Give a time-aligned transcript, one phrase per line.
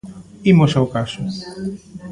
[0.51, 1.21] Imos ao caso.